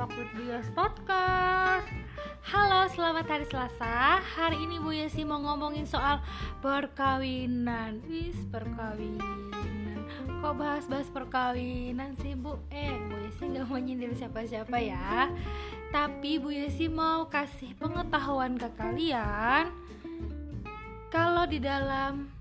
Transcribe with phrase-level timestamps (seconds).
[0.00, 1.84] With Bu Podcast.
[2.48, 4.16] Halo, selamat hari Selasa.
[4.16, 6.24] Hari ini Bu Yesi mau ngomongin soal
[6.64, 8.00] perkawinan.
[8.08, 10.00] Wis, perkawinan.
[10.40, 12.56] Kok bahas-bahas perkawinan sih Bu?
[12.72, 15.28] Eh, Bu Yesi gak mau nyindir siapa-siapa ya.
[15.92, 19.68] Tapi Bu Yesi mau kasih pengetahuan ke kalian.
[21.12, 22.32] Kalau di dalam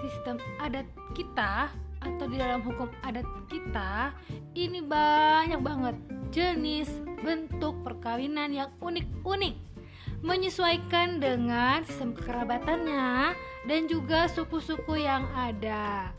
[0.00, 1.68] sistem adat kita
[2.00, 4.16] atau di dalam hukum adat kita
[4.56, 6.88] ini banyak banget jenis
[7.22, 9.54] bentuk perkawinan yang unik-unik
[10.24, 13.36] menyesuaikan dengan sistem kekerabatannya
[13.68, 16.10] dan juga suku-suku yang ada.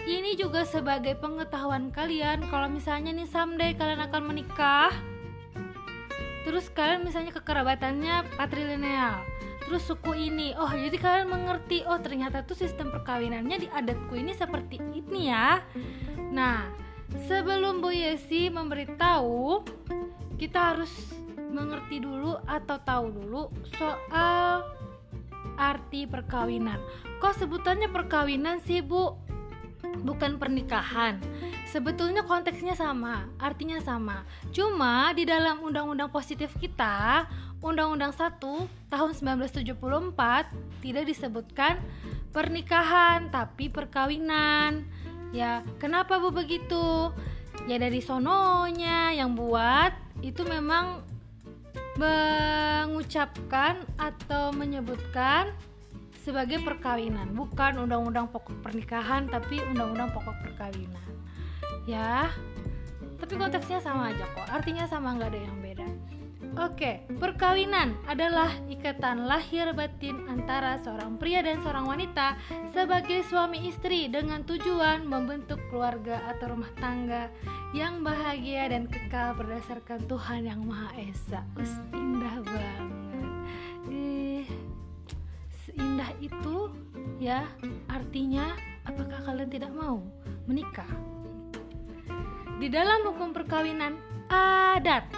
[0.00, 4.90] Ini juga sebagai pengetahuan kalian kalau misalnya nih someday kalian akan menikah
[6.44, 9.22] terus kalian misalnya kekerabatannya patrilineal
[9.68, 14.34] terus suku ini oh jadi kalian mengerti oh ternyata tuh sistem perkawinannya di adatku ini
[14.34, 15.62] seperti ini ya
[16.32, 16.66] nah
[17.26, 19.64] sebelum Bu Yesi memberitahu
[20.36, 20.90] kita harus
[21.50, 23.42] mengerti dulu atau tahu dulu
[23.76, 24.64] soal
[25.60, 26.80] arti perkawinan.
[27.20, 29.16] Kok sebutannya perkawinan sih Bu?
[30.00, 31.18] Bukan pernikahan.
[31.68, 34.24] Sebetulnya konteksnya sama artinya sama.
[34.54, 37.26] Cuma di dalam undang-undang positif kita
[37.60, 38.40] Undang-Undang 1
[38.88, 39.10] tahun
[39.44, 41.76] 1974 tidak disebutkan
[42.32, 44.88] pernikahan tapi perkawinan.
[45.30, 47.14] Ya, kenapa Bu begitu?
[47.68, 51.06] Ya dari sononya yang buat itu memang
[52.00, 55.52] mengucapkan atau menyebutkan
[56.20, 61.10] sebagai perkawinan, bukan undang-undang pokok pernikahan tapi undang-undang pokok perkawinan.
[61.88, 62.28] Ya.
[63.20, 65.86] Tapi konteksnya sama aja kok, artinya sama nggak ada yang beda.
[66.58, 72.34] Oke, perkawinan adalah ikatan lahir batin antara seorang pria dan seorang wanita
[72.74, 77.30] sebagai suami istri dengan tujuan membentuk keluarga atau rumah tangga
[77.70, 81.46] yang bahagia dan kekal berdasarkan Tuhan yang Maha Esa.
[81.54, 82.82] Us, indah banget.
[83.94, 84.44] Eh,
[85.70, 86.74] seindah itu
[87.22, 87.46] ya,
[87.86, 88.58] artinya
[88.90, 90.02] apakah kalian tidak mau
[90.50, 90.88] menikah?
[92.60, 93.96] Di dalam hukum perkawinan
[94.28, 95.08] adat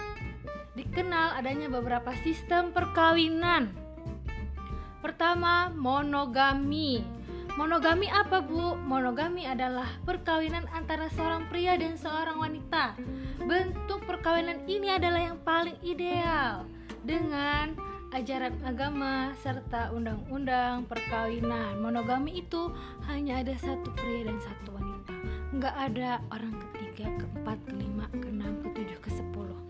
[0.79, 3.67] dikenal adanya beberapa sistem perkawinan.
[5.03, 7.03] Pertama, monogami.
[7.59, 8.79] Monogami apa, Bu?
[8.79, 12.95] Monogami adalah perkawinan antara seorang pria dan seorang wanita.
[13.43, 16.63] Bentuk perkawinan ini adalah yang paling ideal
[17.03, 17.75] dengan
[18.15, 21.83] ajaran agama serta undang-undang perkawinan.
[21.83, 22.71] Monogami itu
[23.11, 25.42] hanya ada satu pria dan satu wanita.
[25.53, 29.61] Nggak ada orang ketiga, keempat, kelima, keenam, ketujuh, ke sepuluh.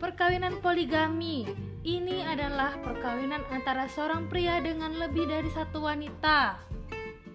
[0.00, 1.44] Perkawinan poligami
[1.84, 6.56] ini adalah perkawinan antara seorang pria dengan lebih dari satu wanita.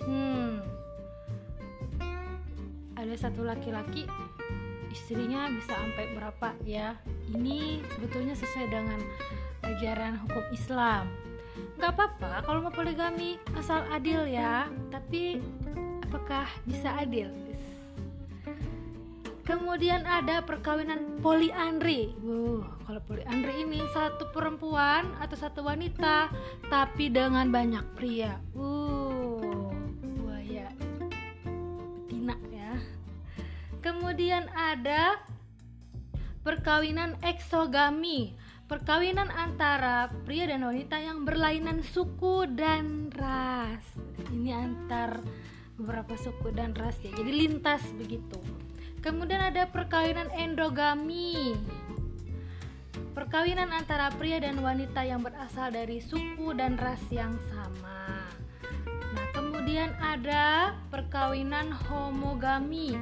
[0.01, 0.61] Hmm,
[2.97, 4.09] ada satu laki-laki,
[4.89, 6.97] istrinya bisa sampai berapa ya?
[7.29, 8.99] Ini sebetulnya sesuai dengan
[9.65, 11.05] ajaran hukum Islam.
[11.77, 14.69] Gak apa-apa kalau mau poligami asal adil ya.
[14.93, 15.41] Tapi
[16.11, 17.31] apakah bisa adil?
[19.47, 22.11] Kemudian ada perkawinan poliandri.
[22.19, 26.27] Uh, kalau poliandri ini satu perempuan atau satu wanita
[26.67, 28.43] tapi dengan banyak pria.
[28.51, 29.71] Uh,
[30.19, 30.67] buaya
[30.99, 32.75] betina ya.
[33.79, 35.15] Kemudian ada
[36.43, 38.35] perkawinan eksogami.
[38.67, 43.83] Perkawinan antara pria dan wanita yang berlainan suku dan ras.
[44.31, 45.19] Ini antar
[45.81, 47.09] beberapa suku dan ras ya.
[47.17, 48.37] Jadi lintas begitu.
[49.01, 51.57] Kemudian ada perkawinan endogami.
[53.17, 58.29] Perkawinan antara pria dan wanita yang berasal dari suku dan ras yang sama.
[58.87, 62.95] Nah, kemudian ada perkawinan homogami.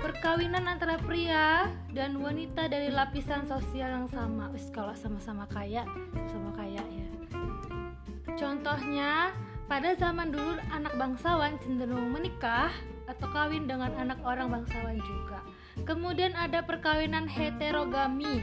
[0.00, 4.48] Perkawinan antara pria dan wanita dari lapisan sosial yang sama.
[4.50, 5.84] Wis kalau sama-sama kaya,
[6.32, 7.06] sama kaya ya.
[8.40, 9.36] Contohnya,
[9.70, 12.74] pada zaman dulu anak bangsawan cenderung menikah
[13.06, 15.46] atau kawin dengan anak orang bangsawan juga.
[15.86, 18.42] Kemudian ada perkawinan heterogami.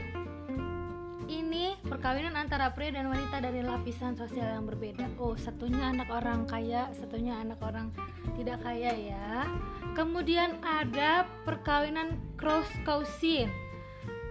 [1.28, 5.04] Ini perkawinan antara pria dan wanita dari lapisan sosial yang berbeda.
[5.20, 7.92] Oh, satunya anak orang kaya, satunya anak orang
[8.40, 9.44] tidak kaya ya.
[9.92, 13.52] Kemudian ada perkawinan cross cousin.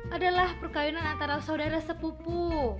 [0.09, 2.73] Adalah perkawinan antara saudara sepupu,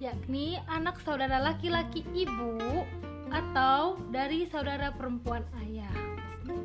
[0.00, 2.88] yakni anak saudara laki-laki ibu
[3.32, 5.90] atau dari saudara perempuan ayah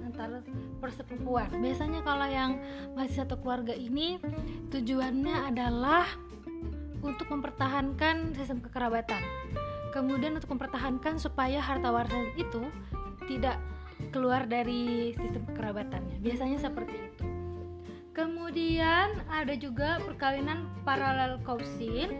[0.03, 0.43] antar
[0.83, 1.47] persepupuan.
[1.61, 2.59] Biasanya kalau yang
[2.97, 4.19] masih satu keluarga ini
[4.73, 6.05] tujuannya adalah
[7.05, 9.21] untuk mempertahankan sistem kekerabatan.
[9.95, 12.65] Kemudian untuk mempertahankan supaya harta warisan itu
[13.25, 13.57] tidak
[14.11, 16.17] keluar dari sistem kekerabatannya.
[16.21, 17.25] Biasanya seperti itu.
[18.17, 22.17] Kemudian ada juga perkawinan paralel kausin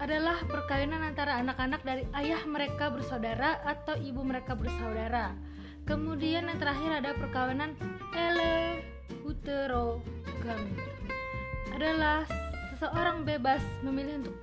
[0.00, 5.36] adalah perkawinan antara anak-anak dari ayah mereka bersaudara atau ibu mereka bersaudara.
[5.84, 7.76] Kemudian yang terakhir ada perkawinan
[8.16, 10.72] eleuterogami.
[11.76, 12.24] Adalah
[12.72, 14.40] seseorang bebas memilih untuk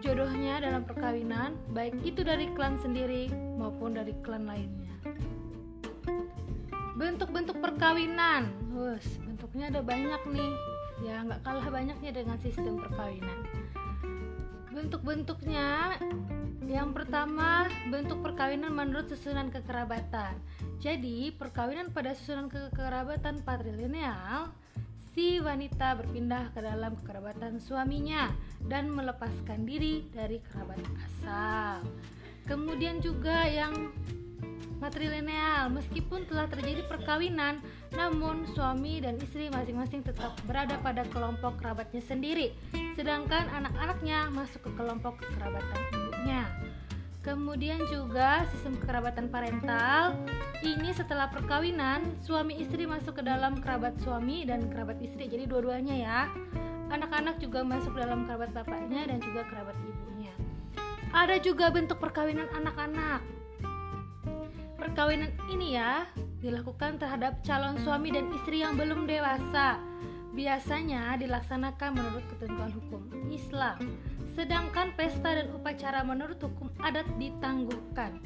[0.00, 3.28] jodohnya dalam perkawinan, baik itu dari klan sendiri
[3.60, 4.96] maupun dari klan lainnya.
[6.96, 10.56] Bentuk-bentuk perkawinan, Wus, bentuknya ada banyak nih.
[11.02, 13.42] Ya, nggak kalah banyaknya dengan sistem perkawinan
[14.72, 16.00] bentuk-bentuknya.
[16.66, 20.34] Yang pertama bentuk perkawinan menurut susunan kekerabatan.
[20.80, 24.50] Jadi perkawinan pada susunan kekerabatan patrilineal
[25.12, 28.32] si wanita berpindah ke dalam kekerabatan suaminya
[28.64, 31.84] dan melepaskan diri dari kerabat asal.
[32.48, 33.92] Kemudian juga yang
[34.82, 35.70] matrilineal.
[35.70, 37.62] Meskipun telah terjadi perkawinan
[37.94, 42.50] namun suami dan istri masing-masing tetap berada pada kelompok kerabatnya sendiri.
[42.98, 46.42] Sedangkan anak-anaknya masuk ke kelompok kekerabatan ibunya.
[47.22, 50.18] Kemudian juga sistem kekerabatan parental.
[50.58, 55.30] Ini setelah perkawinan suami istri masuk ke dalam kerabat suami dan kerabat istri.
[55.30, 56.20] Jadi dua-duanya ya.
[56.90, 60.34] Anak-anak juga masuk dalam kerabat bapaknya dan juga kerabat ibunya.
[61.14, 63.41] Ada juga bentuk perkawinan anak-anak
[64.82, 66.10] Perkawinan ini ya
[66.42, 69.78] dilakukan terhadap calon suami dan istri yang belum dewasa.
[70.34, 73.78] Biasanya dilaksanakan menurut ketentuan hukum Islam.
[74.34, 78.18] Sedangkan pesta dan upacara menurut hukum adat ditangguhkan.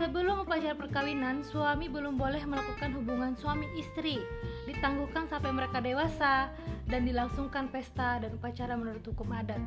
[0.00, 4.24] Sebelum upacara perkawinan, suami belum boleh melakukan hubungan suami istri.
[4.68, 6.52] Ditangguhkan sampai mereka dewasa
[6.84, 9.60] dan dilangsungkan pesta dan upacara menurut hukum adat.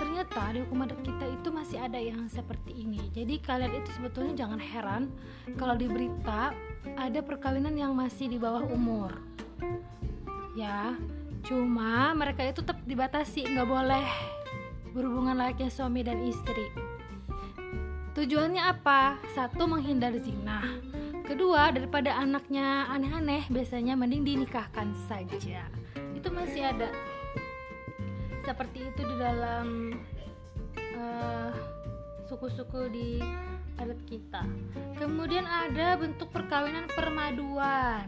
[0.00, 3.12] Ternyata di hukum adat kita itu masih ada yang seperti ini.
[3.12, 5.12] Jadi kalian itu sebetulnya jangan heran
[5.60, 6.56] kalau di berita
[6.96, 9.12] ada perkawinan yang masih di bawah umur.
[10.56, 10.96] Ya,
[11.44, 14.06] cuma mereka itu tetap dibatasi, nggak boleh
[14.96, 16.72] berhubungan layaknya suami dan istri.
[18.16, 19.20] Tujuannya apa?
[19.36, 20.64] Satu menghindar zina.
[21.26, 25.66] Kedua, daripada anaknya aneh-aneh, biasanya mending dinikahkan saja.
[26.14, 26.86] Itu masih ada.
[28.46, 29.90] Seperti itu di dalam
[30.94, 31.50] uh,
[32.30, 33.18] suku-suku di
[33.74, 34.46] adat kita.
[35.02, 38.06] Kemudian ada bentuk perkawinan permaduan.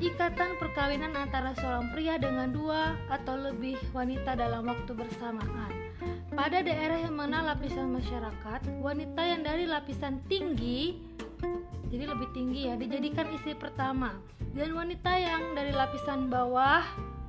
[0.00, 5.90] Ikatan perkawinan antara seorang pria dengan dua atau lebih wanita dalam waktu bersamaan
[6.30, 10.96] pada daerah yang mana lapisan masyarakat, wanita yang dari lapisan tinggi,
[11.90, 14.14] jadi lebih tinggi ya, dijadikan istri pertama.
[14.54, 16.82] Dan wanita yang dari lapisan bawah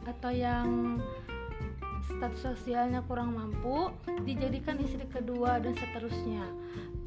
[0.06, 0.98] atau yang
[2.06, 3.90] status sosialnya kurang mampu,
[4.22, 6.46] dijadikan istri kedua dan seterusnya.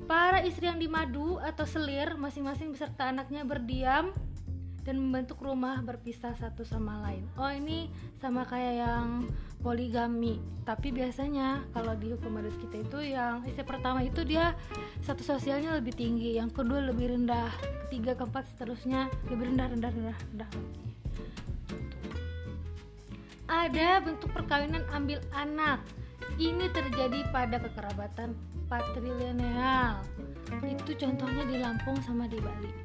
[0.04, 4.12] Para istri yang dimadu atau selir, masing-masing beserta anaknya berdiam
[4.84, 7.24] dan membentuk rumah berpisah satu sama lain.
[7.40, 7.88] Oh, ini
[8.20, 9.30] sama kayak yang
[9.64, 10.36] poligami.
[10.68, 14.52] Tapi biasanya kalau di hukum adat kita itu yang istri pertama itu dia
[15.00, 17.48] satu sosialnya lebih tinggi, yang kedua lebih rendah,
[17.88, 20.50] ketiga keempat seterusnya lebih rendah rendah rendah rendah.
[23.48, 25.80] Ada bentuk perkawinan ambil anak.
[26.36, 28.36] Ini terjadi pada kekerabatan
[28.68, 30.04] patrilineal.
[30.64, 32.84] Itu contohnya di Lampung sama di Bali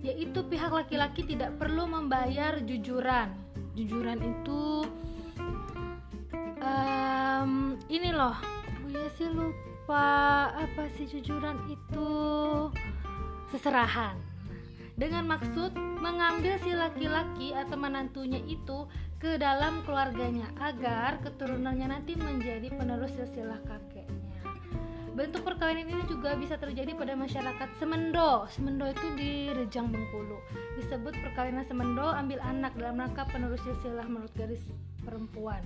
[0.00, 3.32] yaitu pihak laki-laki tidak perlu membayar jujuran.
[3.76, 4.84] Jujuran itu
[7.90, 8.38] ini loh,
[8.86, 12.10] Buya sih lupa apa sih jujuran itu
[13.50, 14.14] seserahan.
[14.94, 18.86] Dengan maksud mengambil si laki-laki atau menantunya itu
[19.18, 23.89] ke dalam keluarganya agar keturunannya nanti menjadi penerus silsilah kakeknya.
[25.20, 28.48] Bentuk perkawinan ini juga bisa terjadi pada masyarakat Semendo.
[28.48, 30.40] Semendo itu di Rejang Bengkulu.
[30.80, 34.64] Disebut perkawinan Semendo ambil anak dalam rangka penerus silsilah menurut garis
[35.04, 35.60] perempuan.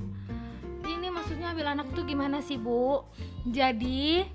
[0.82, 3.06] Ini maksudnya ambil anak tuh gimana sih bu?
[3.46, 4.26] Jadi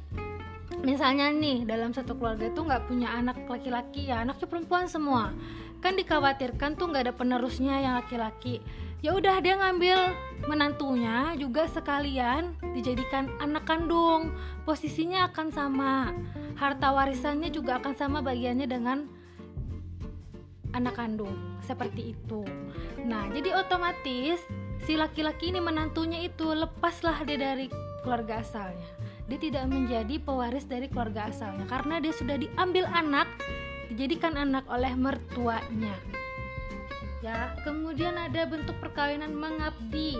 [0.88, 5.36] misalnya nih dalam satu keluarga itu nggak punya anak laki-laki ya anaknya perempuan semua
[5.84, 8.64] kan dikhawatirkan tuh nggak ada penerusnya yang laki-laki
[9.04, 10.16] ya udah dia ngambil
[10.48, 14.30] menantunya juga sekalian dijadikan anak kandung.
[14.70, 16.14] Posisinya akan sama.
[16.54, 19.10] Harta warisannya juga akan sama bagiannya dengan
[20.78, 21.34] anak kandung.
[21.66, 22.46] Seperti itu.
[23.02, 24.38] Nah jadi otomatis
[24.86, 27.66] si laki-laki ini menantunya itu lepaslah dia dari
[28.06, 28.86] keluarga asalnya.
[29.26, 31.66] Dia tidak menjadi pewaris dari keluarga asalnya.
[31.66, 33.26] Karena dia sudah diambil anak
[33.90, 35.98] dijadikan anak oleh mertuanya
[37.20, 40.16] ya kemudian ada bentuk perkawinan mengabdi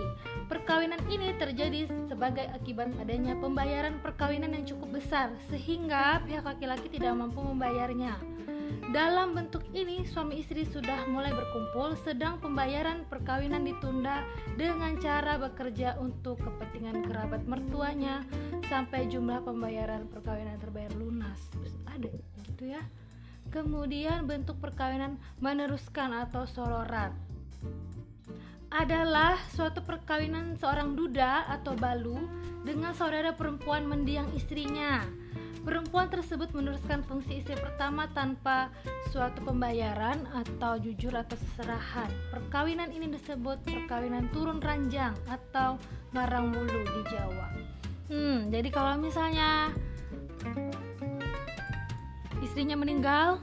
[0.52, 7.16] perkawinan ini terjadi sebagai akibat adanya pembayaran perkawinan yang cukup besar sehingga pihak laki-laki tidak
[7.16, 8.20] mampu membayarnya
[8.90, 14.26] Dalam bentuk ini, suami istri sudah mulai berkumpul, sedang pembayaran perkawinan ditunda
[14.58, 18.26] dengan cara bekerja untuk kepentingan kerabat mertuanya
[18.66, 21.38] sampai jumlah pembayaran perkawinan terbayar lunas.
[21.86, 22.10] Ada
[22.50, 22.82] gitu ya.
[23.50, 27.10] Kemudian bentuk perkawinan meneruskan atau sororat
[28.70, 32.22] adalah suatu perkawinan seorang duda atau balu
[32.62, 35.02] dengan saudara perempuan mendiang istrinya
[35.60, 38.72] Perempuan tersebut meneruskan fungsi istri pertama tanpa
[39.12, 42.08] suatu pembayaran atau jujur atau seserahan.
[42.32, 45.76] Perkawinan ini disebut perkawinan turun ranjang atau
[46.16, 47.48] ngarang mulu di Jawa.
[48.08, 49.68] Hmm, jadi kalau misalnya
[52.50, 53.38] istrinya meninggal,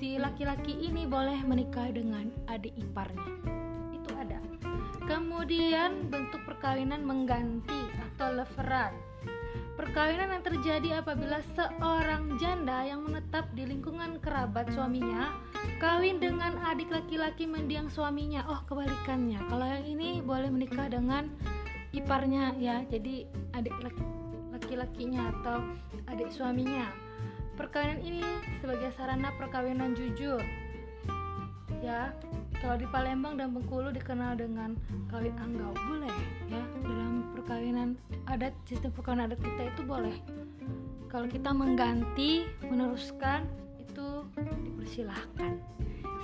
[0.00, 3.28] si laki-laki ini boleh menikah dengan adik iparnya.
[3.92, 4.40] Itu ada.
[5.04, 7.76] Kemudian bentuk perkawinan mengganti
[8.08, 8.96] atau leveran
[9.76, 15.28] Perkawinan yang terjadi apabila seorang janda yang menetap di lingkungan kerabat suaminya
[15.76, 18.48] kawin dengan adik laki-laki mendiang suaminya.
[18.48, 19.44] Oh, kebalikannya.
[19.44, 21.28] Kalau yang ini boleh menikah dengan
[21.92, 22.80] iparnya ya.
[22.88, 23.76] Jadi adik
[24.56, 25.60] laki-lakinya atau
[26.08, 27.07] adik suaminya.
[27.58, 28.22] Perkawinan ini
[28.62, 30.38] sebagai sarana perkawinan jujur.
[31.82, 32.14] Ya,
[32.62, 34.78] kalau di Palembang dan Bengkulu dikenal dengan
[35.10, 35.74] kawin anggau.
[35.74, 36.14] Boleh
[36.46, 37.98] ya dalam perkawinan
[38.30, 40.14] adat sistem perkawinan adat kita itu boleh.
[41.10, 43.50] Kalau kita mengganti meneruskan
[43.82, 45.58] itu dipersilahkan.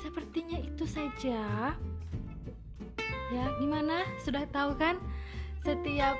[0.06, 1.74] Sepertinya itu saja.
[3.34, 4.06] Ya gimana?
[4.22, 5.02] Sudah tahu kan?
[5.64, 6.14] Setiap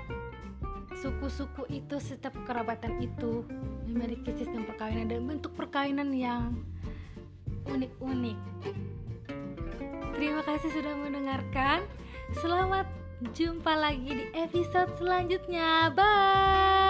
[1.04, 3.44] suku-suku itu setiap kerabatan itu
[3.84, 6.56] memiliki sistem perkawinan dan bentuk perkawinan yang
[7.68, 8.40] unik-unik
[10.14, 11.84] Terima kasih sudah mendengarkan.
[12.38, 12.86] Selamat
[13.34, 15.90] jumpa lagi di episode selanjutnya.
[15.90, 16.83] Bye.